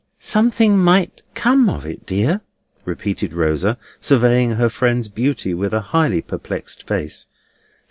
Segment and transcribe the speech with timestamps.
[0.17, 2.41] "Something might come of it, dear?"
[2.85, 7.27] repeated Rosa, surveying her friend's beauty with a highly perplexed face.